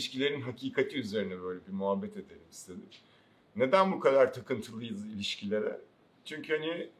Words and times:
ilişkilerin 0.00 0.40
hakikati 0.40 0.98
üzerine 0.98 1.42
böyle 1.42 1.66
bir 1.66 1.72
muhabbet 1.72 2.16
edelim 2.16 2.48
istedik. 2.50 3.02
Neden 3.56 3.92
bu 3.92 4.00
kadar 4.00 4.32
takıntılıyız 4.32 5.06
ilişkilere? 5.06 5.80
Çünkü 6.24 6.58
hani 6.58 6.90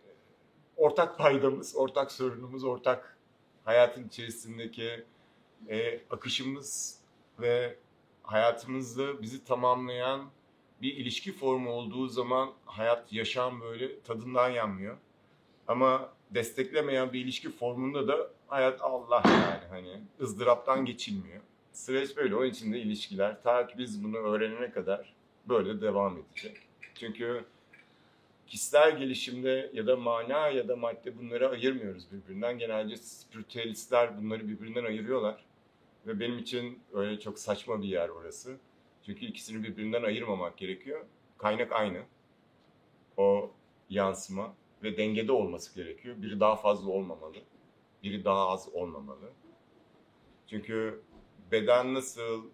ortak 0.77 1.19
paydamız, 1.19 1.77
ortak 1.77 2.13
sorunumuz, 2.13 2.65
ortak 2.65 3.19
hayatın 3.65 4.09
içerisindeki 4.09 5.05
e, 5.69 6.01
akışımız 6.11 6.99
ve 7.41 7.77
hayatımızda 8.23 9.23
bizi 9.23 9.45
tamamlayan 9.45 10.31
bir 10.83 10.97
ilişki 10.97 11.33
formu 11.33 11.71
olduğu 11.71 12.09
zaman 12.09 12.53
hayat, 12.65 13.13
yaşam 13.13 13.61
böyle 13.61 14.01
tadından 14.01 14.49
yanmıyor. 14.51 14.97
Ama 15.69 16.13
desteklemeyen 16.31 17.13
bir 17.13 17.21
ilişki 17.21 17.51
formunda 17.51 18.09
da 18.09 18.31
hayat 18.47 18.83
Allah 18.83 19.23
yani 19.27 19.65
hani 19.71 20.03
ızdıraptan 20.21 20.85
geçilmiyor. 20.85 21.41
Süreç 21.73 22.17
böyle. 22.17 22.37
Onun 22.37 22.47
için 22.47 22.73
de 22.73 22.79
ilişkiler 22.81 23.43
ta 23.43 23.67
ki 23.67 23.79
biz 23.79 24.05
bunu 24.05 24.17
öğrenene 24.17 24.71
kadar 24.71 25.15
böyle 25.49 25.81
devam 25.81 26.19
edecek. 26.19 26.57
Çünkü 26.95 27.45
kişisel 28.47 28.99
gelişimde 28.99 29.71
ya 29.75 29.87
da 29.87 29.97
mana 29.97 30.49
ya 30.49 30.69
da 30.69 30.77
madde 30.77 31.19
bunları 31.19 31.49
ayırmıyoruz 31.49 32.13
birbirinden. 32.13 32.59
Genelde 32.59 32.97
spiritüalistler 32.97 34.19
bunları 34.19 34.49
birbirinden 34.49 34.85
ayırıyorlar. 34.85 35.45
Ve 36.07 36.21
benim 36.21 36.39
için 36.39 36.79
öyle 36.93 37.21
çok 37.21 37.39
saçma 37.39 37.83
bir 37.83 37.89
yer 37.89 38.09
orası. 38.09 38.57
Çünkü 39.07 39.27
ikisini 39.27 39.63
birbirinden 39.63 40.03
ayırmamak 40.03 40.59
gerekiyor. 40.59 41.05
Kaynak 41.39 41.73
aynı. 41.73 42.03
O 43.17 43.51
yansıma 43.91 44.55
ve 44.83 44.97
dengede 44.97 45.33
olması 45.33 45.75
gerekiyor. 45.75 46.23
Biri 46.23 46.41
daha 46.41 46.57
fazla 46.57 46.91
olmamalı. 46.91 47.37
Biri 48.03 48.25
daha 48.25 48.49
az 48.49 48.69
olmamalı. 48.73 49.31
Çünkü 50.47 51.03
beden 51.53 51.95
nasıl, 51.95 52.45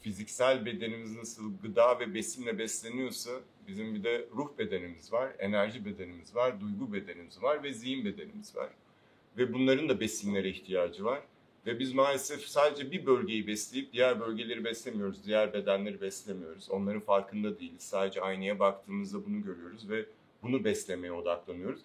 fiziksel 0.00 0.66
bedenimiz 0.66 1.16
nasıl 1.16 1.52
gıda 1.62 2.00
ve 2.00 2.14
besinle 2.14 2.58
besleniyorsa 2.58 3.30
bizim 3.68 3.94
bir 3.94 4.04
de 4.04 4.26
ruh 4.36 4.58
bedenimiz 4.58 5.12
var, 5.12 5.32
enerji 5.38 5.84
bedenimiz 5.84 6.34
var, 6.34 6.60
duygu 6.60 6.92
bedenimiz 6.92 7.42
var 7.42 7.62
ve 7.62 7.72
zihin 7.72 8.04
bedenimiz 8.04 8.56
var. 8.56 8.70
Ve 9.38 9.52
bunların 9.52 9.88
da 9.88 10.00
besinlere 10.00 10.48
ihtiyacı 10.48 11.04
var. 11.04 11.22
Ve 11.66 11.78
biz 11.78 11.92
maalesef 11.92 12.40
sadece 12.40 12.90
bir 12.90 13.06
bölgeyi 13.06 13.46
besleyip 13.46 13.92
diğer 13.92 14.20
bölgeleri 14.20 14.64
beslemiyoruz, 14.64 15.26
diğer 15.26 15.52
bedenleri 15.52 16.00
beslemiyoruz. 16.00 16.70
Onların 16.70 17.00
farkında 17.00 17.60
değiliz. 17.60 17.82
Sadece 17.82 18.20
aynaya 18.20 18.58
baktığımızda 18.58 19.26
bunu 19.26 19.42
görüyoruz 19.42 19.88
ve 19.90 20.06
bunu 20.42 20.64
beslemeye 20.64 21.12
odaklanıyoruz. 21.12 21.80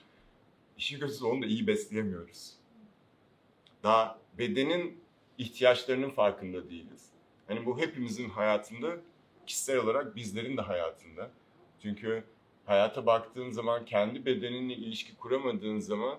İşin 0.78 1.00
kötüsü 1.00 1.26
onu 1.26 1.42
da 1.42 1.46
iyi 1.46 1.68
besleyemiyoruz. 1.68 2.54
Daha 3.84 4.20
bedenin 4.38 5.01
ihtiyaçlarının 5.42 6.10
farkında 6.10 6.70
değiliz. 6.70 7.10
Hani 7.48 7.66
bu 7.66 7.80
hepimizin 7.80 8.30
hayatında, 8.30 8.98
kişisel 9.46 9.78
olarak 9.78 10.16
bizlerin 10.16 10.58
de 10.58 10.62
hayatında. 10.62 11.32
Çünkü 11.82 12.24
hayata 12.66 13.06
baktığın 13.06 13.50
zaman, 13.50 13.86
kendi 13.86 14.26
bedeninle 14.26 14.74
ilişki 14.74 15.16
kuramadığın 15.16 15.80
zaman 15.80 16.18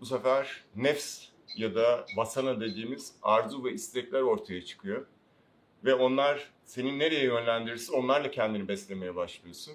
bu 0.00 0.06
sefer 0.06 0.64
nefs 0.76 1.24
ya 1.56 1.74
da 1.74 2.06
vasana 2.16 2.60
dediğimiz 2.60 3.14
arzu 3.22 3.64
ve 3.64 3.72
istekler 3.72 4.20
ortaya 4.20 4.64
çıkıyor. 4.64 5.06
Ve 5.84 5.94
onlar 5.94 6.50
seni 6.64 6.98
nereye 6.98 7.24
yönlendirirse 7.24 7.92
onlarla 7.92 8.30
kendini 8.30 8.68
beslemeye 8.68 9.14
başlıyorsun. 9.14 9.74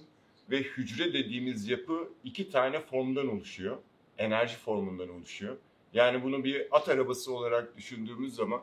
Ve 0.51 0.57
hücre 0.57 1.13
dediğimiz 1.13 1.69
yapı 1.69 2.09
iki 2.23 2.49
tane 2.49 2.79
formdan 2.79 3.27
oluşuyor. 3.27 3.77
Enerji 4.17 4.57
formundan 4.57 5.09
oluşuyor. 5.09 5.57
Yani 5.95 6.23
bunu 6.23 6.43
bir 6.43 6.67
at 6.71 6.89
arabası 6.89 7.33
olarak 7.33 7.77
düşündüğümüz 7.77 8.35
zaman 8.35 8.61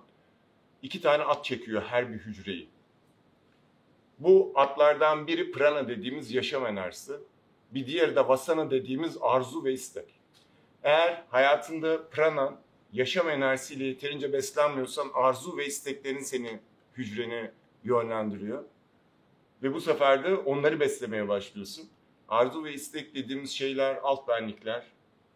iki 0.82 1.00
tane 1.00 1.22
at 1.22 1.44
çekiyor 1.44 1.82
her 1.82 2.12
bir 2.12 2.18
hücreyi. 2.18 2.68
Bu 4.18 4.52
atlardan 4.54 5.26
biri 5.26 5.52
prana 5.52 5.88
dediğimiz 5.88 6.32
yaşam 6.32 6.66
enerjisi. 6.66 7.12
Bir 7.70 7.86
diğeri 7.86 8.16
de 8.16 8.28
vasana 8.28 8.70
dediğimiz 8.70 9.16
arzu 9.20 9.64
ve 9.64 9.72
istek. 9.72 10.04
Eğer 10.82 11.24
hayatında 11.30 12.08
prana, 12.08 12.58
yaşam 12.92 13.28
enerjisiyle 13.28 13.84
yeterince 13.84 14.32
beslenmiyorsan 14.32 15.10
arzu 15.14 15.56
ve 15.56 15.66
isteklerin 15.66 16.22
seni 16.22 16.60
hücreni 16.96 17.50
yönlendiriyor. 17.84 18.64
Ve 19.62 19.74
bu 19.74 19.80
sefer 19.80 20.24
de 20.24 20.34
onları 20.34 20.80
beslemeye 20.80 21.28
başlıyorsun. 21.28 21.88
Arzu 22.28 22.64
ve 22.64 22.72
istek 22.72 23.14
dediğimiz 23.14 23.50
şeyler 23.50 23.96
alt 24.02 24.28
benlikler, 24.28 24.86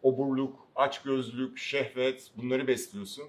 oburluk, 0.03 0.66
açgözlülük, 0.77 1.57
şehvet 1.57 2.31
bunları 2.37 2.67
besliyorsun. 2.67 3.25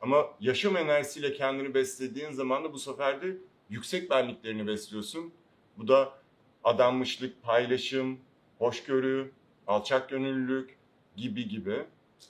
Ama 0.00 0.26
yaşam 0.40 0.76
enerjisiyle 0.76 1.32
kendini 1.32 1.74
beslediğin 1.74 2.30
zaman 2.30 2.64
da 2.64 2.72
bu 2.72 2.78
sefer 2.78 3.22
de 3.22 3.36
yüksek 3.70 4.10
benliklerini 4.10 4.66
besliyorsun. 4.66 5.32
Bu 5.78 5.88
da 5.88 6.12
adanmışlık, 6.64 7.42
paylaşım, 7.42 8.18
hoşgörü, 8.58 9.30
alçak 9.66 10.08
gönüllülük 10.08 10.78
gibi 11.16 11.48
gibi 11.48 11.84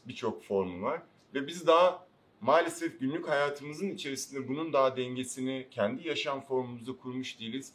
birçok 0.09 0.45
formu 0.45 0.83
var. 0.83 1.03
Ve 1.35 1.47
biz 1.47 1.67
daha 1.67 2.07
maalesef 2.41 3.01
günlük 3.01 3.29
hayatımızın 3.29 3.91
içerisinde 3.91 4.49
bunun 4.49 4.73
daha 4.73 4.97
dengesini 4.97 5.67
kendi 5.71 6.09
yaşam 6.09 6.47
formumuzda 6.47 6.97
kurmuş 6.97 7.41
değiliz. 7.41 7.73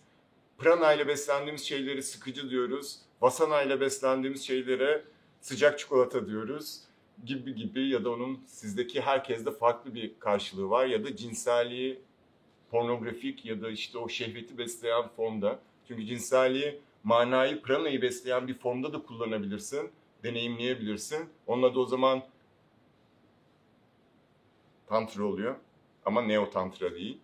Prana 0.58 0.94
ile 0.94 1.08
beslendiğimiz 1.08 1.62
şeyleri 1.62 2.04
sıkıcı 2.04 2.50
diyoruz. 2.50 3.00
Vasana 3.22 3.62
ile 3.62 3.82
beslendiğimiz 3.82 4.48
şeylere 4.48 5.04
sıcak 5.46 5.80
çikolata 5.80 6.28
diyoruz 6.28 6.80
gibi 7.26 7.56
gibi 7.56 7.90
ya 7.90 8.04
da 8.04 8.10
onun 8.10 8.40
sizdeki 8.48 9.02
herkeste 9.02 9.52
farklı 9.52 9.96
bir 9.96 10.20
karşılığı 10.20 10.70
var 10.70 10.86
ya 10.86 11.04
da 11.04 11.16
cinselliği 11.16 12.00
pornografik 12.72 13.46
ya 13.46 13.62
da 13.62 13.70
işte 13.70 13.98
o 13.98 14.10
şehveti 14.10 14.58
besleyen 14.58 15.08
formda. 15.08 15.60
Çünkü 15.88 16.06
cinselliği 16.06 16.80
manayı, 17.04 17.62
pranayı 17.62 18.02
besleyen 18.02 18.48
bir 18.48 18.54
formda 18.54 18.94
da 18.94 19.04
kullanabilirsin, 19.04 19.92
deneyimleyebilirsin. 20.24 21.30
Onunla 21.48 21.76
da 21.76 21.80
o 21.80 21.86
zaman 21.86 22.24
tantra 24.88 25.24
oluyor 25.24 25.56
ama 26.06 26.22
neo 26.22 26.50
tantra 26.50 26.94
değil. 26.94 27.18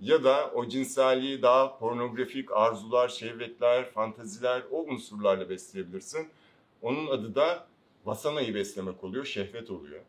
Ya 0.00 0.24
da 0.24 0.50
o 0.54 0.68
cinselliği 0.68 1.42
daha 1.42 1.78
pornografik 1.78 2.52
arzular, 2.52 3.08
şehvetler, 3.08 3.90
fantaziler 3.90 4.62
o 4.70 4.84
unsurlarla 4.84 5.50
besleyebilirsin. 5.50 6.28
Onun 6.84 7.06
adı 7.06 7.34
da 7.34 7.66
vasanayı 8.04 8.54
beslemek 8.54 9.04
oluyor, 9.04 9.24
şehvet 9.24 9.70
oluyor. 9.70 10.00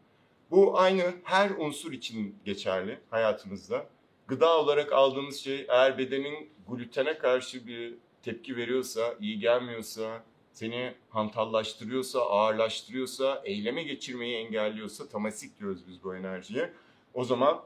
Bu 0.52 0.80
aynı 0.80 1.14
her 1.24 1.50
unsur 1.50 1.92
için 1.92 2.36
geçerli 2.46 3.00
hayatımızda. 3.10 3.90
Gıda 4.28 4.60
olarak 4.60 4.94
aldığımız 4.94 5.38
şey 5.38 5.66
eğer 5.70 5.98
bedenin 5.98 6.50
glutene 6.70 7.18
karşı 7.18 7.68
bir 7.68 7.94
tepki 8.24 8.56
veriyorsa, 8.56 9.16
iyi 9.20 9.40
gelmiyorsa, 9.40 10.24
seni 10.52 10.94
hantallaştırıyorsa, 11.10 12.22
ağırlaştırıyorsa, 12.22 13.42
eyleme 13.46 13.84
geçirmeyi 13.84 14.36
engelliyorsa, 14.36 15.08
tamasik 15.08 15.60
diyoruz 15.60 15.88
biz 15.88 16.04
bu 16.04 16.16
enerjiye. 16.16 16.74
O 17.14 17.24
zaman 17.24 17.62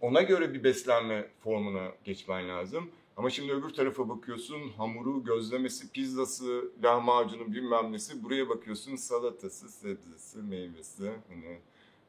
ona 0.00 0.22
göre 0.22 0.54
bir 0.54 0.64
beslenme 0.64 1.28
formuna 1.44 1.88
geçmen 2.04 2.48
lazım. 2.48 2.90
Ama 3.16 3.30
şimdi 3.30 3.52
öbür 3.52 3.70
tarafa 3.70 4.08
bakıyorsun 4.08 4.68
hamuru, 4.76 5.24
gözlemesi, 5.24 5.92
pizzası, 5.92 6.72
lahmacunu 6.82 7.52
bilmem 7.52 7.92
nesi. 7.92 8.24
Buraya 8.24 8.48
bakıyorsun 8.48 8.96
salatası, 8.96 9.68
sebzesi, 9.68 10.38
meyvesi 10.38 11.12
hani 11.28 11.60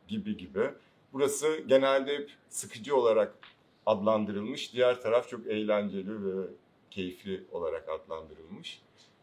gibi 0.07 0.37
gibi. 0.37 0.69
Burası 1.13 1.63
genelde 1.67 2.17
hep 2.17 2.31
sıkıcı 2.49 2.95
olarak 2.95 3.35
adlandırılmış. 3.85 4.73
Diğer 4.73 5.01
taraf 5.01 5.29
çok 5.29 5.47
eğlenceli 5.47 6.25
ve 6.25 6.47
keyifli 6.91 7.43
olarak 7.51 7.89
adlandırılmış. 7.89 8.81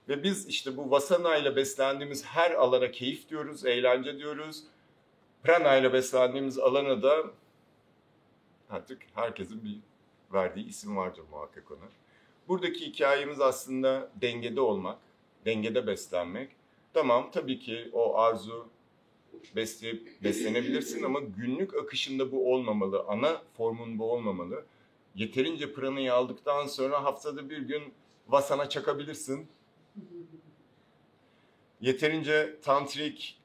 Ve 0.08 0.22
biz 0.22 0.48
işte 0.48 0.76
bu 0.76 0.90
vasana 0.90 1.36
ile 1.36 1.56
beslendiğimiz 1.56 2.24
her 2.24 2.50
alana 2.50 2.90
keyif 2.90 3.28
diyoruz, 3.28 3.64
eğlence 3.64 4.18
diyoruz. 4.18 4.64
Prana 5.42 5.76
ile 5.76 5.92
beslendiğimiz 5.92 6.58
alana 6.58 7.02
da 7.02 7.24
artık 8.70 9.02
herkesin 9.14 9.64
bir 9.64 9.78
verdiği 10.32 10.66
isim 10.66 10.96
vardır 10.96 11.22
muhakkak 11.30 11.70
ona. 11.70 11.88
Buradaki 12.48 12.86
hikayemiz 12.86 13.40
aslında 13.40 14.10
dengede 14.20 14.60
olmak, 14.60 14.98
dengede 15.44 15.86
beslenmek. 15.86 16.50
Tamam 16.94 17.30
tabii 17.30 17.58
ki 17.58 17.90
o 17.92 18.16
arzu 18.18 18.68
besleyip 19.56 20.22
beslenebilirsin 20.22 21.02
ama 21.02 21.20
günlük 21.20 21.74
akışında 21.74 22.32
bu 22.32 22.52
olmamalı. 22.54 23.04
Ana 23.08 23.42
formun 23.56 23.98
bu 23.98 24.12
olmamalı. 24.12 24.64
Yeterince 25.14 25.72
pranayı 25.72 26.14
aldıktan 26.14 26.66
sonra 26.66 27.04
haftada 27.04 27.50
bir 27.50 27.58
gün 27.58 27.82
vasana 28.28 28.68
çakabilirsin. 28.68 29.48
Yeterince 31.80 32.56
tantrik, 32.62 33.38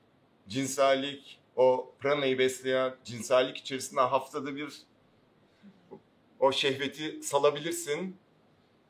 cinsellik, 0.47 1.39
o 1.55 1.91
pranayı 1.99 2.38
besleyen 2.38 2.95
cinsellik 3.03 3.57
içerisinde 3.57 4.01
haftada 4.01 4.55
bir 4.55 4.73
o 6.39 6.51
şehveti 6.51 7.23
salabilirsin 7.23 8.17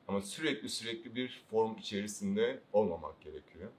ama 0.07 0.21
sürekli 0.21 0.69
sürekli 0.69 1.15
bir 1.15 1.43
form 1.51 1.77
içerisinde 1.77 2.59
olmamak 2.73 3.21
gerekiyor. 3.21 3.71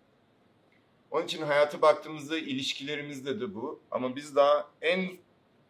Onun 1.10 1.24
için 1.24 1.42
hayata 1.42 1.82
baktığımızda 1.82 2.38
ilişkilerimizde 2.38 3.40
de 3.40 3.54
bu 3.54 3.80
ama 3.90 4.16
biz 4.16 4.36
daha 4.36 4.70
en 4.82 5.10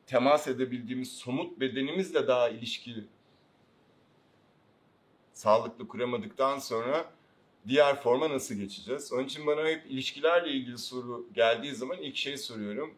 temas 0.06 0.48
edebildiğimiz 0.48 1.12
somut 1.12 1.60
bedenimizle 1.60 2.26
daha 2.26 2.48
ilişki 2.48 3.04
sağlıklı 5.32 5.88
kuramadıktan 5.88 6.58
sonra 6.58 7.12
diğer 7.68 8.02
forma 8.02 8.30
nasıl 8.30 8.54
geçeceğiz? 8.54 9.12
Onun 9.12 9.24
için 9.24 9.46
bana 9.46 9.68
hep 9.68 9.90
ilişkilerle 9.90 10.50
ilgili 10.50 10.78
soru 10.78 11.26
geldiği 11.34 11.74
zaman 11.74 11.98
ilk 11.98 12.16
şey 12.16 12.36
soruyorum. 12.36 12.94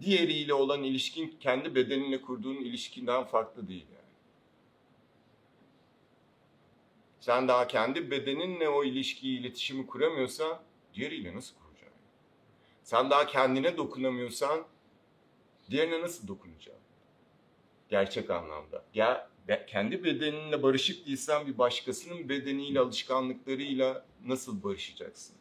Diğeriyle 0.00 0.54
olan 0.54 0.82
ilişkin 0.82 1.36
kendi 1.40 1.74
bedeninle 1.74 2.20
kurduğun 2.20 2.56
ilişkinden 2.56 3.24
farklı 3.24 3.68
değil 3.68 3.86
yani. 3.94 3.99
Sen 7.30 7.48
daha 7.48 7.66
kendi 7.66 8.10
bedeninle 8.10 8.68
o 8.68 8.84
ilişkiyi, 8.84 9.40
iletişimi 9.40 9.86
kuramıyorsan 9.86 10.62
diğeriyle 10.94 11.34
nasıl 11.34 11.56
kuracaksın? 11.56 12.00
Sen 12.82 13.10
daha 13.10 13.26
kendine 13.26 13.76
dokunamıyorsan 13.76 14.66
diğerine 15.70 16.00
nasıl 16.00 16.28
dokunacaksın? 16.28 16.82
Gerçek 17.88 18.30
anlamda. 18.30 18.84
Ya 18.94 19.30
kendi 19.66 20.04
bedeninle 20.04 20.62
barışık 20.62 21.06
değilsen 21.06 21.46
bir 21.46 21.58
başkasının 21.58 22.28
bedeniyle, 22.28 22.80
alışkanlıklarıyla 22.80 24.06
nasıl 24.26 24.62
barışacaksın? 24.62 25.36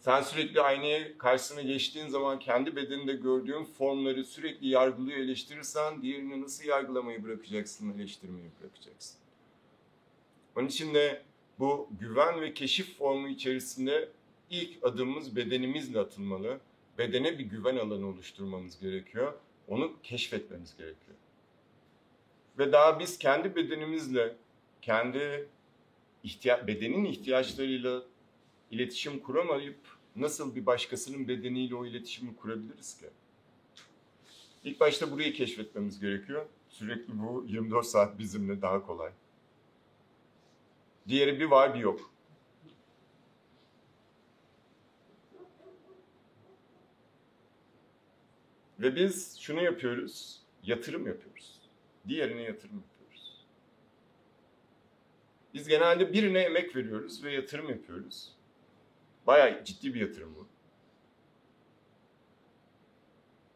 Sen 0.00 0.22
sürekli 0.22 0.60
aynaya 0.60 1.18
karşısına 1.18 1.62
geçtiğin 1.62 2.08
zaman 2.08 2.38
kendi 2.38 2.76
bedeninde 2.76 3.12
gördüğün 3.12 3.64
formları 3.64 4.24
sürekli 4.24 4.68
yargılıyor, 4.68 5.18
eleştirirsen 5.18 6.02
diğerini 6.02 6.42
nasıl 6.42 6.64
yargılamayı 6.64 7.24
bırakacaksın, 7.24 7.98
eleştirmeyi 7.98 8.50
bırakacaksın? 8.60 9.21
Onun 10.56 10.66
için 10.66 10.94
de 10.94 11.22
bu 11.58 11.88
güven 12.00 12.40
ve 12.40 12.54
keşif 12.54 12.98
formu 12.98 13.28
içerisinde 13.28 14.08
ilk 14.50 14.84
adımımız 14.84 15.36
bedenimizle 15.36 16.00
atılmalı. 16.00 16.60
Bedene 16.98 17.38
bir 17.38 17.44
güven 17.44 17.76
alanı 17.76 18.06
oluşturmamız 18.06 18.80
gerekiyor. 18.80 19.32
Onu 19.68 19.92
keşfetmemiz 20.02 20.76
gerekiyor. 20.76 21.16
Ve 22.58 22.72
daha 22.72 23.00
biz 23.00 23.18
kendi 23.18 23.56
bedenimizle, 23.56 24.36
kendi 24.82 25.48
ihtiya 26.22 26.66
bedenin 26.66 27.04
ihtiyaçlarıyla 27.04 28.02
iletişim 28.70 29.18
kuramayıp 29.18 29.78
nasıl 30.16 30.54
bir 30.54 30.66
başkasının 30.66 31.28
bedeniyle 31.28 31.74
o 31.74 31.86
iletişimi 31.86 32.36
kurabiliriz 32.36 32.98
ki? 32.98 33.06
İlk 34.64 34.80
başta 34.80 35.10
burayı 35.10 35.32
keşfetmemiz 35.32 36.00
gerekiyor. 36.00 36.46
Sürekli 36.68 37.18
bu 37.22 37.44
24 37.48 37.86
saat 37.86 38.18
bizimle 38.18 38.62
daha 38.62 38.86
kolay. 38.86 39.12
Diğeri 41.08 41.40
bir 41.40 41.44
var 41.44 41.74
bir 41.74 41.80
yok. 41.80 42.12
Ve 48.80 48.96
biz 48.96 49.38
şunu 49.40 49.62
yapıyoruz, 49.62 50.42
yatırım 50.62 51.06
yapıyoruz. 51.06 51.60
Diğerine 52.08 52.42
yatırım 52.42 52.76
yapıyoruz. 52.76 53.46
Biz 55.54 55.68
genelde 55.68 56.12
birine 56.12 56.40
emek 56.40 56.76
veriyoruz 56.76 57.24
ve 57.24 57.32
yatırım 57.32 57.68
yapıyoruz. 57.68 58.36
Bayağı 59.26 59.64
ciddi 59.64 59.94
bir 59.94 60.00
yatırım 60.00 60.34
bu. 60.34 60.48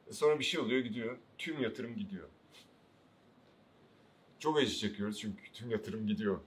E 0.07 0.13
sonra 0.13 0.39
bir 0.39 0.45
şey 0.45 0.61
oluyor 0.61 0.81
gidiyor. 0.81 1.19
Tüm 1.39 1.63
yatırım 1.63 1.97
gidiyor. 1.97 2.29
Çok 4.39 4.59
acı 4.59 4.75
çekiyoruz 4.75 5.19
çünkü 5.19 5.53
tüm 5.53 5.71
yatırım 5.71 6.07
gidiyor. 6.07 6.41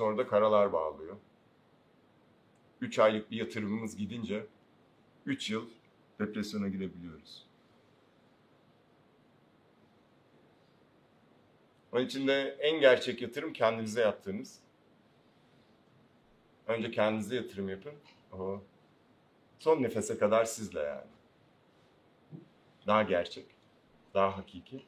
Sonra 0.00 0.18
da 0.18 0.26
karalar 0.26 0.72
bağlıyor. 0.72 1.16
3 2.80 2.98
aylık 2.98 3.30
bir 3.30 3.36
yatırımımız 3.36 3.96
gidince 3.96 4.46
3 5.26 5.50
yıl 5.50 5.68
depresyona 6.18 6.68
girebiliyoruz. 6.68 7.46
Onun 11.92 12.04
için 12.04 12.28
de 12.28 12.56
en 12.60 12.80
gerçek 12.80 13.22
yatırım 13.22 13.52
kendinize 13.52 14.00
yaptığınız. 14.00 14.60
Önce 16.66 16.90
kendinize 16.90 17.36
yatırım 17.36 17.68
yapın. 17.68 17.94
O 18.32 18.60
son 19.58 19.82
nefese 19.82 20.18
kadar 20.18 20.44
sizle 20.44 20.80
yani. 20.80 21.10
Daha 22.86 23.02
gerçek, 23.02 23.46
daha 24.14 24.38
hakiki. 24.38 24.82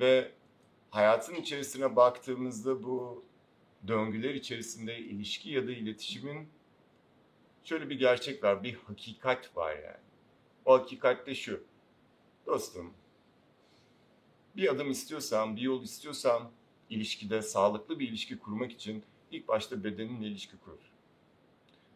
Ve 0.00 0.35
hayatın 0.96 1.34
içerisine 1.34 1.96
baktığımızda 1.96 2.82
bu 2.82 3.24
döngüler 3.88 4.34
içerisinde 4.34 4.98
ilişki 4.98 5.50
ya 5.50 5.66
da 5.66 5.72
iletişimin 5.72 6.48
şöyle 7.64 7.90
bir 7.90 7.98
gerçek 7.98 8.44
var, 8.44 8.62
bir 8.62 8.74
hakikat 8.74 9.56
var 9.56 9.76
yani. 9.76 10.04
O 10.64 10.72
hakikat 10.72 11.26
de 11.26 11.34
şu. 11.34 11.64
Dostum, 12.46 12.92
bir 14.56 14.68
adım 14.72 14.90
istiyorsan, 14.90 15.56
bir 15.56 15.60
yol 15.60 15.82
istiyorsan 15.82 16.50
ilişkide 16.90 17.42
sağlıklı 17.42 17.98
bir 17.98 18.08
ilişki 18.08 18.38
kurmak 18.38 18.72
için 18.72 19.04
ilk 19.30 19.48
başta 19.48 19.84
bedeninle 19.84 20.26
ilişki 20.26 20.56
kur. 20.56 20.78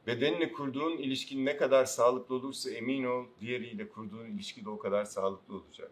Bedeninle 0.06 0.52
kurduğun 0.52 0.98
ilişkin 0.98 1.46
ne 1.46 1.56
kadar 1.56 1.84
sağlıklı 1.84 2.34
olursa 2.34 2.70
emin 2.70 3.04
ol 3.04 3.26
diğeriyle 3.40 3.88
kurduğun 3.88 4.26
ilişki 4.26 4.64
de 4.64 4.70
o 4.70 4.78
kadar 4.78 5.04
sağlıklı 5.04 5.54
olacak. 5.56 5.90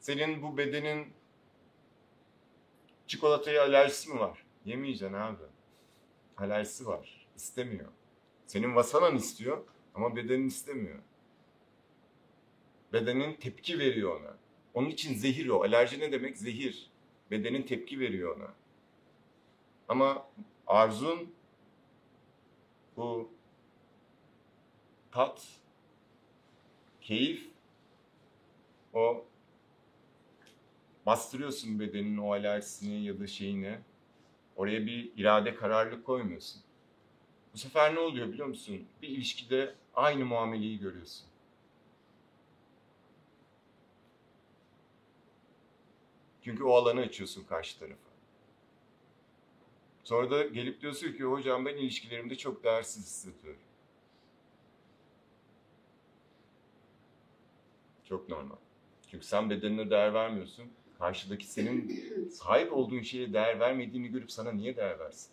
Senin 0.00 0.42
bu 0.42 0.56
bedenin 0.56 1.12
çikolataya 3.06 3.62
alerjisi 3.62 4.10
mi 4.10 4.20
var? 4.20 4.44
Yemeyeceksin 4.64 5.14
abi. 5.14 5.42
Alerjisi 6.36 6.86
var. 6.86 7.26
İstemiyor. 7.36 7.88
Senin 8.46 8.76
vasanan 8.76 9.16
istiyor 9.16 9.64
ama 9.94 10.16
bedenin 10.16 10.46
istemiyor. 10.46 10.98
Bedenin 12.92 13.34
tepki 13.34 13.78
veriyor 13.78 14.20
ona. 14.20 14.36
Onun 14.74 14.88
için 14.88 15.14
zehir 15.14 15.48
o. 15.48 15.62
Alerji 15.62 16.00
ne 16.00 16.12
demek? 16.12 16.38
Zehir. 16.38 16.90
Bedenin 17.30 17.62
tepki 17.62 18.00
veriyor 18.00 18.36
ona. 18.36 18.54
Ama 19.88 20.26
arzun 20.66 21.34
bu 22.96 23.30
tat, 25.12 25.46
keyif 27.00 27.50
o 28.94 29.29
bastırıyorsun 31.10 31.80
bedenin 31.80 32.16
o 32.16 32.32
alerjisini 32.32 33.04
ya 33.04 33.20
da 33.20 33.26
şeyini. 33.26 33.78
Oraya 34.56 34.86
bir 34.86 35.12
irade 35.16 35.54
kararlılık 35.54 36.06
koymuyorsun. 36.06 36.62
Bu 37.54 37.58
sefer 37.58 37.94
ne 37.94 37.98
oluyor 37.98 38.28
biliyor 38.28 38.46
musun? 38.48 38.86
Bir 39.02 39.08
ilişkide 39.08 39.74
aynı 39.94 40.24
muameleyi 40.24 40.78
görüyorsun. 40.78 41.26
Çünkü 46.42 46.64
o 46.64 46.74
alanı 46.74 47.00
açıyorsun 47.00 47.44
karşı 47.44 47.78
tarafa. 47.78 48.10
Sonra 50.04 50.30
da 50.30 50.42
gelip 50.46 50.80
diyorsun 50.80 51.12
ki 51.12 51.24
hocam 51.24 51.66
ben 51.66 51.76
ilişkilerimde 51.76 52.36
çok 52.36 52.64
değersiz 52.64 53.06
hissediyorum. 53.06 53.62
Çok 58.08 58.28
normal. 58.28 58.56
Çünkü 59.10 59.26
sen 59.26 59.50
bedenine 59.50 59.90
değer 59.90 60.14
vermiyorsun. 60.14 60.70
Karşıdaki 61.00 61.46
senin 61.46 61.88
sahip 62.30 62.72
olduğun 62.72 63.02
şeye 63.02 63.32
değer 63.32 63.60
vermediğini 63.60 64.08
görüp 64.08 64.32
sana 64.32 64.52
niye 64.52 64.76
değer 64.76 64.98
versin? 64.98 65.32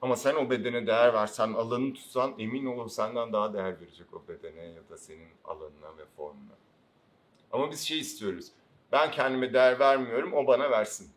Ama 0.00 0.16
sen 0.16 0.34
o 0.34 0.50
bedene 0.50 0.86
değer 0.86 1.14
versen, 1.14 1.52
alanını 1.52 1.94
tutsan 1.94 2.34
emin 2.38 2.66
ol 2.66 2.88
senden 2.88 3.32
daha 3.32 3.52
değer 3.52 3.80
verecek 3.80 4.14
o 4.14 4.28
bedene 4.28 4.64
ya 4.64 4.88
da 4.90 4.98
senin 4.98 5.28
alanına 5.44 5.98
ve 5.98 6.06
formuna. 6.16 6.54
Ama 7.52 7.70
biz 7.70 7.80
şey 7.80 7.98
istiyoruz. 7.98 8.52
Ben 8.92 9.10
kendime 9.10 9.52
değer 9.52 9.78
vermiyorum, 9.78 10.32
o 10.32 10.46
bana 10.46 10.70
versin. 10.70 11.10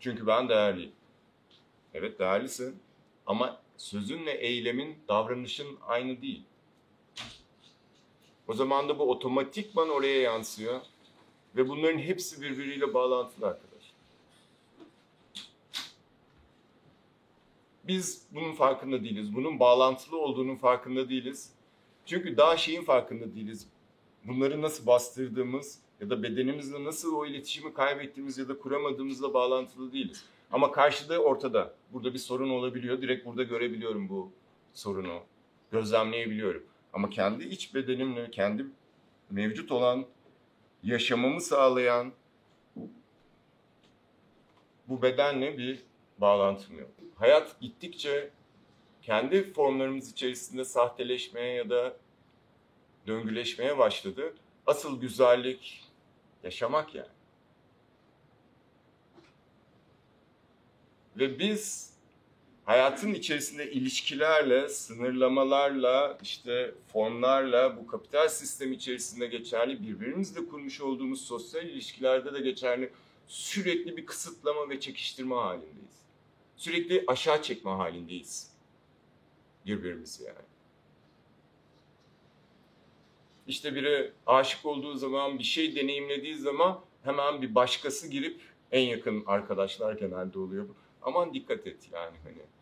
Çünkü 0.00 0.26
ben 0.26 0.48
değerliyim. 0.48 0.92
Evet 1.94 2.18
değerlisin 2.18 2.82
ama 3.26 3.60
sözünle 3.76 4.32
eylemin, 4.32 4.98
davranışın 5.08 5.78
aynı 5.86 6.22
değil. 6.22 6.44
O 8.50 8.54
zaman 8.54 8.88
da 8.88 8.98
bu 8.98 9.10
otomatikman 9.10 9.88
oraya 9.88 10.20
yansıyor. 10.20 10.80
Ve 11.56 11.68
bunların 11.68 11.98
hepsi 11.98 12.42
birbiriyle 12.42 12.94
bağlantılı 12.94 13.46
arkadaşlar. 13.46 13.92
Biz 17.84 18.26
bunun 18.34 18.52
farkında 18.52 19.04
değiliz. 19.04 19.34
Bunun 19.34 19.60
bağlantılı 19.60 20.18
olduğunun 20.18 20.56
farkında 20.56 21.08
değiliz. 21.08 21.52
Çünkü 22.06 22.36
daha 22.36 22.56
şeyin 22.56 22.84
farkında 22.84 23.34
değiliz. 23.34 23.66
Bunları 24.24 24.62
nasıl 24.62 24.86
bastırdığımız 24.86 25.78
ya 26.00 26.10
da 26.10 26.22
bedenimizle 26.22 26.84
nasıl 26.84 27.14
o 27.14 27.26
iletişimi 27.26 27.74
kaybettiğimiz 27.74 28.38
ya 28.38 28.48
da 28.48 28.58
kuramadığımızla 28.58 29.34
bağlantılı 29.34 29.92
değiliz. 29.92 30.24
Ama 30.52 30.72
karşıda 30.72 31.18
ortada. 31.18 31.74
Burada 31.92 32.14
bir 32.14 32.18
sorun 32.18 32.50
olabiliyor. 32.50 33.02
Direkt 33.02 33.26
burada 33.26 33.42
görebiliyorum 33.42 34.08
bu 34.08 34.30
sorunu. 34.74 35.20
Gözlemleyebiliyorum. 35.72 36.70
Ama 36.92 37.10
kendi 37.10 37.44
iç 37.44 37.74
bedenimle, 37.74 38.30
kendi 38.30 38.66
mevcut 39.30 39.72
olan 39.72 40.06
yaşamamı 40.82 41.40
sağlayan 41.40 42.12
bu 44.88 45.02
bedenle 45.02 45.58
bir 45.58 45.82
bağlantım 46.18 46.78
yok. 46.78 46.90
Hayat 47.14 47.60
gittikçe 47.60 48.30
kendi 49.02 49.52
formlarımız 49.52 50.12
içerisinde 50.12 50.64
sahteleşmeye 50.64 51.54
ya 51.54 51.70
da 51.70 51.96
döngüleşmeye 53.06 53.78
başladı. 53.78 54.34
Asıl 54.66 55.00
güzellik 55.00 55.90
yaşamak 56.44 56.94
yani. 56.94 57.08
Ve 61.16 61.38
biz 61.38 61.89
hayatın 62.70 63.14
içerisinde 63.14 63.70
ilişkilerle, 63.70 64.68
sınırlamalarla, 64.68 66.18
işte 66.22 66.74
formlarla, 66.92 67.76
bu 67.76 67.86
kapital 67.86 68.28
sistem 68.28 68.72
içerisinde 68.72 69.26
geçerli, 69.26 69.82
birbirimizle 69.82 70.46
kurmuş 70.46 70.80
olduğumuz 70.80 71.24
sosyal 71.24 71.66
ilişkilerde 71.66 72.34
de 72.34 72.40
geçerli 72.40 72.92
sürekli 73.26 73.96
bir 73.96 74.06
kısıtlama 74.06 74.68
ve 74.68 74.80
çekiştirme 74.80 75.34
halindeyiz. 75.34 76.00
Sürekli 76.56 77.04
aşağı 77.06 77.42
çekme 77.42 77.70
halindeyiz 77.70 78.50
birbirimizi 79.66 80.24
yani. 80.24 80.50
İşte 83.46 83.74
biri 83.74 84.12
aşık 84.26 84.66
olduğu 84.66 84.94
zaman, 84.94 85.38
bir 85.38 85.44
şey 85.44 85.76
deneyimlediği 85.76 86.36
zaman 86.36 86.80
hemen 87.04 87.42
bir 87.42 87.54
başkası 87.54 88.08
girip 88.08 88.40
en 88.72 88.82
yakın 88.82 89.24
arkadaşlar 89.26 89.92
genelde 89.92 90.38
oluyor. 90.38 90.68
Aman 91.02 91.34
dikkat 91.34 91.66
et 91.66 91.88
yani 91.92 92.16
hani. 92.24 92.59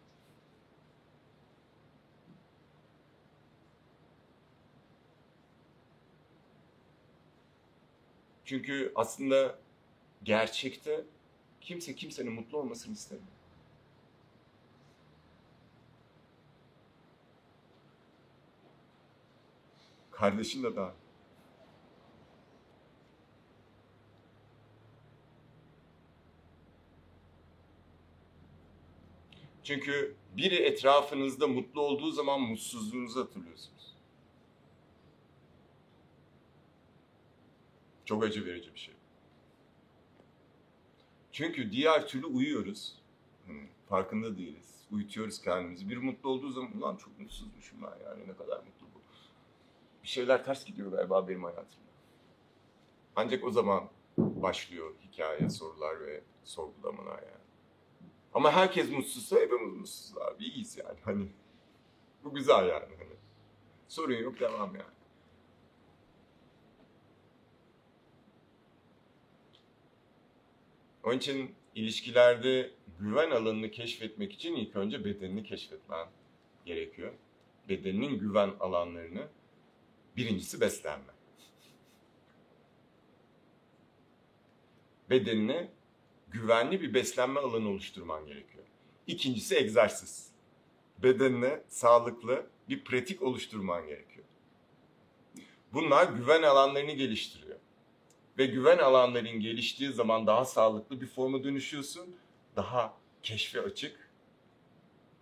Çünkü 8.49 8.93
aslında 8.95 9.59
gerçekte 10.23 11.05
kimse 11.61 11.95
kimsenin 11.95 12.33
mutlu 12.33 12.59
olmasını 12.59 12.93
istemiyor. 12.93 13.29
Kardeşin 20.11 20.63
de 20.63 20.77
dahil. 20.77 20.95
Çünkü 29.65 30.17
biri 30.37 30.55
etrafınızda 30.55 31.49
mutlu 31.49 31.81
olduğu 31.81 32.11
zaman 32.11 32.41
mutsuzluğunuzu 32.41 33.21
hatırlıyorsunuz. 33.21 33.98
Çok 38.09 38.25
acı 38.25 38.47
verici 38.47 38.75
bir 38.75 38.79
şey. 38.79 38.95
Çünkü 41.33 41.73
diğer 41.73 42.09
türlü 42.09 42.27
uyuyoruz. 42.27 43.03
Hani 43.47 43.69
farkında 43.89 44.39
değiliz. 44.39 44.87
Uyutuyoruz 44.91 45.43
kendimizi. 45.43 45.89
Bir 45.89 45.97
mutlu 45.97 46.29
olduğu 46.29 46.51
zaman 46.51 46.77
ulan 46.77 46.97
çok 46.97 47.19
mutsuzmuşum 47.19 47.83
ben 47.83 48.05
yani 48.05 48.29
ne 48.29 48.37
kadar 48.37 48.57
mutlu 48.57 48.87
bu. 48.95 49.01
Bir 50.03 50.09
şeyler 50.09 50.45
ters 50.45 50.65
gidiyor 50.65 50.93
galiba 50.93 51.29
benim 51.29 51.45
hayatımda. 51.45 51.89
Ancak 53.17 53.45
o 53.45 53.51
zaman 53.51 53.89
başlıyor 54.19 54.95
hikaye, 55.03 55.51
sorular 55.51 56.01
ve 56.01 56.23
sorgulamalar 56.45 57.23
yani. 57.23 57.45
Ama 58.35 58.53
herkes 58.53 58.91
mutsuzsa 58.91 59.37
hepimiz 59.37 59.73
mutsuzuz 59.73 60.19
abi. 60.19 60.45
İyiyiz 60.45 60.77
yani 60.77 60.99
hani. 61.05 61.29
Bu 62.25 62.35
güzel 62.35 62.69
yani 62.69 62.95
hani. 62.99 63.17
Sorun 63.89 64.15
yok 64.15 64.41
devam 64.41 64.75
yani. 64.77 64.98
Onun 71.09 71.19
için 71.19 71.55
ilişkilerde 71.75 72.71
güven 73.01 73.31
alanını 73.31 73.71
keşfetmek 73.71 74.33
için 74.33 74.57
ilk 74.57 74.77
önce 74.77 75.05
bedenini 75.05 75.45
keşfetmen 75.45 76.09
gerekiyor. 76.65 77.13
Bedeninin 77.69 78.19
güven 78.19 78.51
alanlarını 78.61 79.29
birincisi 80.17 80.61
beslenme. 80.61 81.13
Bedenine 85.11 85.69
güvenli 86.31 86.81
bir 86.83 86.95
beslenme 86.95 87.41
alanı 87.41 87.69
oluşturman 87.69 88.27
gerekiyor. 88.27 88.65
İkincisi 89.07 89.57
egzersiz. 89.57 90.31
Bedenine 91.03 91.63
sağlıklı 91.69 92.47
bir 92.69 92.85
pratik 92.85 93.23
oluşturman 93.23 93.87
gerekiyor. 93.87 94.27
Bunlar 95.73 96.13
güven 96.13 96.43
alanlarını 96.43 96.93
geliştiriyor. 96.93 97.59
Ve 98.39 98.47
güven 98.47 98.79
alanların 98.79 99.41
geliştiği 99.41 99.93
zaman 99.93 100.27
daha 100.27 100.45
sağlıklı 100.45 101.01
bir 101.01 101.07
forma 101.07 101.45
dönüşüyorsun. 101.45 102.17
Daha 102.57 102.95
keşfe 103.23 103.61
açık, 103.61 104.11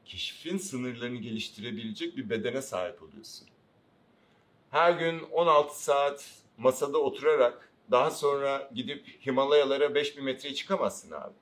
keşfin 0.04 0.58
sınırlarını 0.58 1.18
geliştirebilecek 1.18 2.16
bir 2.16 2.30
bedene 2.30 2.62
sahip 2.62 3.02
oluyorsun. 3.02 3.48
Her 4.70 4.92
gün 4.92 5.20
16 5.20 5.82
saat 5.82 6.42
masada 6.56 6.98
oturarak 6.98 7.72
daha 7.90 8.10
sonra 8.10 8.70
gidip 8.74 9.26
Himalayalara 9.26 9.94
5000 9.94 10.24
metreye 10.24 10.54
çıkamazsın 10.54 11.10
abi. 11.10 11.34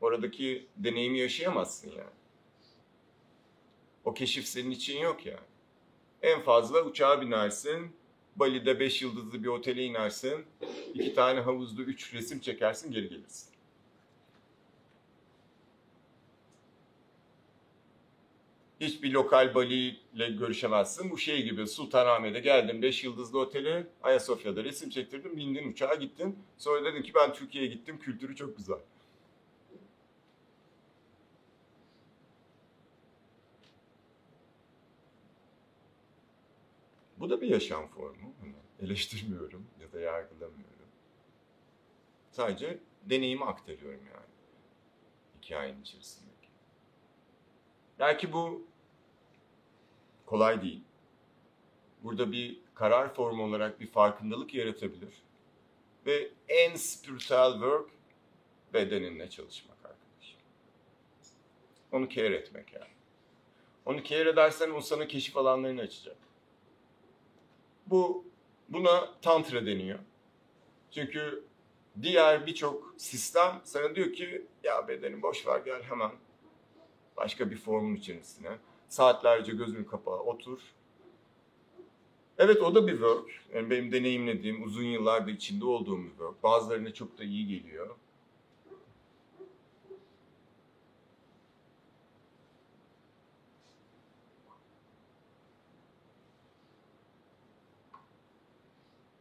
Oradaki 0.00 0.66
deneyimi 0.76 1.18
yaşayamazsın 1.18 1.90
yani. 1.90 2.18
O 4.04 4.14
keşif 4.14 4.46
senin 4.46 4.70
için 4.70 4.98
yok 4.98 5.26
yani. 5.26 5.46
En 6.22 6.40
fazla 6.40 6.82
uçağa 6.82 7.20
binersin, 7.20 7.96
Bali'de 8.38 8.80
5 8.80 9.02
yıldızlı 9.02 9.42
bir 9.42 9.48
otele 9.48 9.84
inersin, 9.84 10.44
iki 10.94 11.14
tane 11.14 11.40
havuzlu 11.40 11.82
3 11.82 12.14
resim 12.14 12.40
çekersin, 12.40 12.92
geri 12.92 13.08
gelirsin. 13.08 13.48
Hiçbir 18.80 19.12
lokal 19.12 19.54
Bali 19.54 19.96
ile 20.14 20.30
görüşemezsin. 20.30 21.10
Bu 21.10 21.18
şey 21.18 21.42
gibi 21.42 21.66
Sultanahmet'e 21.66 22.40
geldin 22.40 22.82
5 22.82 23.04
yıldızlı 23.04 23.38
otele, 23.38 23.86
Ayasofya'da 24.02 24.64
resim 24.64 24.90
çektirdim, 24.90 25.36
bindin 25.36 25.72
uçağa 25.72 25.94
gittin. 25.94 26.38
Sonra 26.58 26.84
dedin 26.84 27.02
ki 27.02 27.12
ben 27.14 27.32
Türkiye'ye 27.32 27.70
gittim, 27.70 27.98
kültürü 27.98 28.36
çok 28.36 28.56
güzel. 28.56 28.78
Bu 37.28 37.32
da 37.32 37.40
bir 37.40 37.48
yaşam 37.48 37.88
formu. 37.88 38.34
Hani 38.40 38.54
eleştirmiyorum 38.80 39.66
ya 39.80 39.92
da 39.92 40.00
yargılamıyorum. 40.00 40.88
Sadece 42.30 42.78
deneyimi 43.02 43.44
aktarıyorum 43.44 44.00
yani 44.06 44.26
hikayenin 45.42 45.82
içerisindeki. 45.82 46.48
Belki 47.98 48.32
bu 48.32 48.66
kolay 50.26 50.62
değil. 50.62 50.82
Burada 52.02 52.32
bir 52.32 52.58
karar 52.74 53.14
formu 53.14 53.44
olarak 53.44 53.80
bir 53.80 53.86
farkındalık 53.86 54.54
yaratabilir. 54.54 55.22
Ve 56.06 56.30
en 56.48 56.76
spiritual 56.76 57.52
work 57.52 57.90
bedeninle 58.74 59.30
çalışmak 59.30 59.78
arkadaşım. 59.78 60.40
Onu 61.92 62.08
care 62.08 62.34
etmek 62.34 62.72
yani. 62.72 62.92
Onu 63.86 64.04
care 64.04 64.28
edersen 64.30 64.70
o 64.70 64.80
sana 64.80 65.08
keşif 65.08 65.36
alanlarını 65.36 65.80
açacak. 65.80 66.27
Bu 67.90 68.24
buna 68.68 69.14
tantra 69.22 69.66
deniyor. 69.66 69.98
Çünkü 70.90 71.44
diğer 72.02 72.46
birçok 72.46 72.94
sistem 72.96 73.60
sana 73.64 73.94
diyor 73.94 74.12
ki 74.12 74.46
ya 74.64 74.88
bedenin 74.88 75.22
boş 75.22 75.46
ver 75.46 75.60
gel 75.64 75.82
hemen 75.82 76.10
başka 77.16 77.50
bir 77.50 77.56
formun 77.56 77.94
içerisine. 77.94 78.58
Saatlerce 78.88 79.52
gözünü 79.52 79.86
kapağı 79.86 80.18
otur. 80.18 80.58
Evet 82.38 82.62
o 82.62 82.74
da 82.74 82.86
bir 82.86 82.92
work. 82.92 83.30
Yani 83.54 83.70
benim 83.70 83.92
deneyimlediğim, 83.92 84.62
uzun 84.62 84.84
yıllarda 84.84 85.30
içinde 85.30 85.64
olduğum 85.64 86.04
bir 86.04 86.08
work. 86.08 86.42
Bazılarına 86.42 86.94
çok 86.94 87.18
da 87.18 87.24
iyi 87.24 87.46
geliyor. 87.46 87.96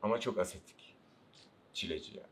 Ama 0.01 0.19
çok 0.19 0.37
asetik. 0.39 0.95
Çileci 1.73 2.17
yani. 2.17 2.27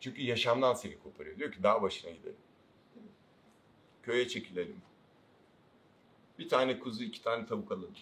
Çünkü 0.00 0.22
yaşamdan 0.22 0.74
seni 0.74 0.98
koparıyor. 0.98 1.38
Diyor 1.38 1.52
ki 1.52 1.62
dağ 1.62 1.82
başına 1.82 2.10
gidelim. 2.10 2.36
Köye 4.02 4.28
çekilelim. 4.28 4.82
Bir 6.38 6.48
tane 6.48 6.78
kuzu, 6.78 7.04
iki 7.04 7.22
tane 7.22 7.46
tavuk 7.46 7.72
alalım. 7.72 7.94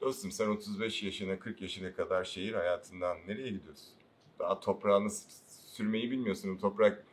Dostum 0.00 0.32
sen 0.32 0.48
35 0.48 1.02
yaşına, 1.02 1.38
40 1.38 1.62
yaşına 1.62 1.94
kadar 1.94 2.24
şehir 2.24 2.52
hayatından 2.54 3.16
nereye 3.26 3.50
gidiyorsun? 3.50 3.88
Daha 4.38 4.60
toprağını 4.60 5.10
sürmeyi 5.72 6.10
bilmiyorsun. 6.10 6.58
Toprak 6.58 7.04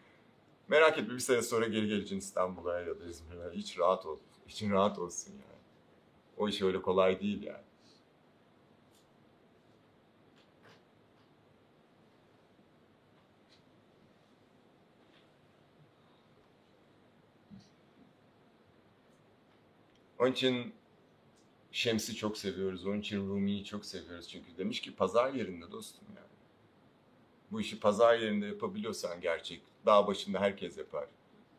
Merak 0.68 0.98
etme 0.98 1.14
bir 1.14 1.20
sene 1.20 1.42
sonra 1.42 1.68
geri 1.68 1.88
geleceksin 1.88 2.18
İstanbul'a 2.18 2.80
ya 2.80 3.00
da 3.00 3.06
İzmir'e. 3.06 3.52
Hiç 3.52 3.80
rahat 3.80 4.06
ol. 4.06 4.20
İçin 4.48 4.72
rahat 4.72 5.00
olsun 5.00 5.32
yani. 5.32 5.62
O 6.38 6.50
iş 6.50 6.62
öyle 6.62 6.82
kolay 6.82 7.20
değil 7.20 7.44
yani. 7.44 7.64
Onun 20.20 20.32
için 20.32 20.74
Şems'i 21.72 22.16
çok 22.16 22.38
seviyoruz. 22.38 22.86
Onun 22.86 23.00
için 23.00 23.30
Rumi'yi 23.30 23.66
çok 23.66 23.86
seviyoruz. 23.86 24.30
Çünkü 24.30 24.58
demiş 24.58 24.82
ki 24.82 24.96
pazar 24.96 25.34
yerinde 25.34 25.72
dostum 25.72 26.06
yani. 26.16 26.33
Bu 27.54 27.62
işi 27.62 27.80
pazar 27.80 28.20
yerinde 28.20 28.46
yapabiliyorsan 28.46 29.22
gerçek. 29.22 29.62
Dağ 29.86 30.08
başında 30.08 30.40
herkes 30.40 30.78
yapar. 30.78 31.06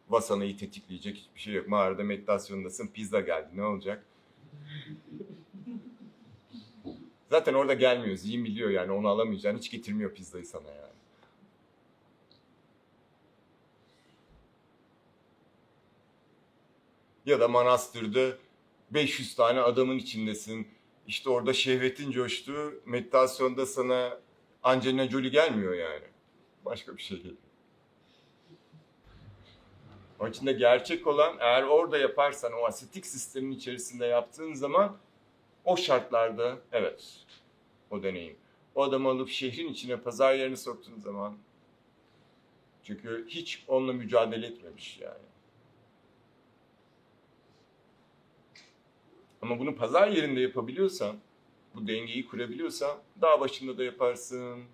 Vasanayı 0.09 0.57
tetikleyecek 0.57 1.17
hiçbir 1.17 1.41
şey 1.41 1.55
yok. 1.55 1.69
Mağarada 1.69 2.05
meditasyondasın 2.05 2.87
pizza 2.87 3.21
geldi 3.21 3.49
ne 3.55 3.65
olacak? 3.65 4.07
Zaten 7.31 7.55
orada 7.55 7.75
gelmiyor. 7.75 8.17
Zihin 8.17 8.45
biliyor 8.45 8.71
yani 8.71 8.93
onu 8.93 9.09
alamayacağını 9.09 9.59
hiç 9.59 9.71
getirmiyor 9.71 10.15
pizzayı 10.15 10.47
sana 10.47 10.69
yani. 10.69 10.95
Ya 17.27 17.41
da 17.41 17.49
manastırda 17.49 18.37
500 18.91 19.35
tane 19.35 19.61
adamın 19.61 19.99
içindesin. 19.99 20.69
İşte 21.07 21.31
orada 21.31 21.53
şehvetin 21.53 22.11
coştu. 22.11 22.83
Meditasyonda 22.87 23.67
sana 23.67 24.21
Angelina 24.64 25.09
Jolie 25.09 25.28
gelmiyor 25.28 25.75
yani. 25.75 26.04
Başka 26.64 26.97
bir 26.97 27.02
şey 27.02 27.16
geliyor. 27.16 27.37
Onun 30.21 30.30
için 30.30 30.47
de 30.47 30.52
gerçek 30.52 31.06
olan 31.06 31.37
eğer 31.40 31.62
orada 31.62 31.99
yaparsan 31.99 32.52
o 32.52 32.64
asetik 32.64 33.06
sistemin 33.06 33.52
içerisinde 33.52 34.06
yaptığın 34.06 34.54
zaman 34.54 34.97
o 35.64 35.76
şartlarda 35.76 36.59
evet 36.73 37.26
o 37.90 38.02
deneyim. 38.02 38.37
O 38.75 38.83
adamı 38.83 39.09
alıp 39.09 39.28
şehrin 39.28 39.68
içine 39.68 39.97
pazar 39.97 40.35
yerine 40.35 40.56
soktuğun 40.56 40.99
zaman 40.99 41.37
çünkü 42.83 43.26
hiç 43.28 43.64
onunla 43.68 43.92
mücadele 43.92 44.47
etmemiş 44.47 45.00
yani. 45.00 45.25
Ama 49.42 49.59
bunu 49.59 49.76
pazar 49.76 50.09
yerinde 50.09 50.40
yapabiliyorsan, 50.40 51.16
bu 51.75 51.87
dengeyi 51.87 52.26
kurabiliyorsan 52.26 52.99
dağ 53.23 53.40
başında 53.40 53.78
da 53.78 53.85
yaparsın. 53.85 54.64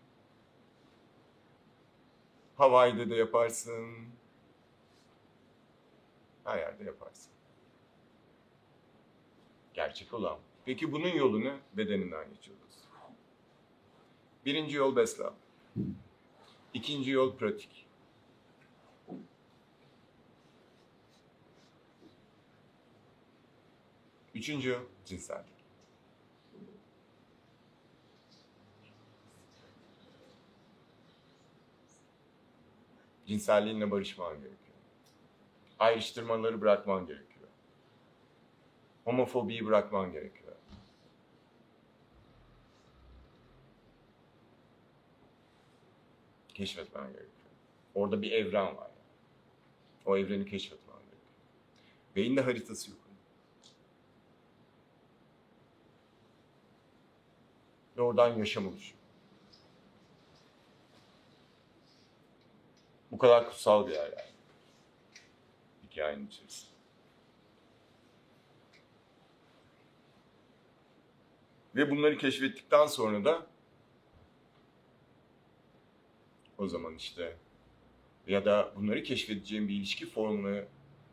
Hawaii'de 2.57 3.11
de 3.11 3.15
yaparsın. 3.15 3.91
Her 6.45 6.59
yerde 6.59 6.85
yaparsın. 6.85 7.33
Gerçek 9.75 10.15
olan. 10.15 10.39
Peki 10.65 10.93
bunun 10.93 11.09
yolu 11.09 11.41
ne? 11.41 11.59
Bedeninden 11.73 12.35
geçiyoruz. 12.35 12.61
Birinci 14.47 14.77
yol 14.77 14.97
beslenme. 14.97 15.37
İkinci 16.75 17.11
yol 17.11 17.37
pratik. 17.37 17.87
Üçüncü 24.35 24.79
cinsellik. 25.05 25.60
Cinselliğinle 33.31 33.91
barışman 33.91 34.33
gerekiyor. 34.33 34.77
Ayrıştırmaları 35.79 36.61
bırakman 36.61 37.07
gerekiyor. 37.07 37.49
Homofobiyi 39.05 39.67
bırakman 39.67 40.13
gerekiyor. 40.13 40.57
Keşfetmen 46.55 47.07
gerekiyor. 47.07 47.31
Orada 47.95 48.23
bir 48.23 48.33
evren 48.33 48.77
var. 48.77 48.91
O 50.07 50.17
evreni 50.17 50.47
keşfetmen 50.47 50.97
gerekiyor. 50.97 51.35
Beyinde 52.17 52.41
haritası 52.41 52.91
yok. 52.91 53.01
ve 57.97 58.03
oradan 58.03 58.39
yaşam 58.39 58.67
oluşuyor. 58.67 59.00
Kadar 63.21 63.49
kutsal 63.49 63.87
bir 63.87 63.93
yer 63.93 64.05
yani. 64.05 64.33
Hikayenin 65.91 66.27
içerisinde. 66.27 66.71
Ve 71.77 71.91
bunları 71.91 72.19
keşfettikten 72.19 72.87
sonra 72.87 73.25
da 73.25 73.47
o 76.59 76.69
zaman 76.69 76.95
işte 76.95 77.37
ya 78.27 78.45
da 78.45 78.73
bunları 78.77 79.03
keşfedeceğim 79.03 79.69
bir 79.69 79.75
ilişki 79.75 80.07
formuna 80.07 80.65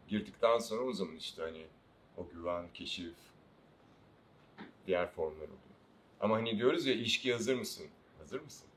girdikten 0.08 0.58
sonra 0.58 0.82
o 0.82 0.94
zaman 0.94 1.16
işte 1.16 1.42
hani 1.42 1.68
o 2.18 2.30
güven, 2.30 2.66
keşif, 2.74 3.16
diğer 4.88 5.12
formlar 5.12 5.44
oluyor. 5.44 5.58
Ama 6.20 6.36
hani 6.36 6.58
diyoruz 6.58 6.86
ya 6.86 6.94
ilişkiye 6.94 7.34
hazır 7.34 7.56
mısın? 7.56 7.88
Hazır 8.18 8.42
mısın? 8.42 8.68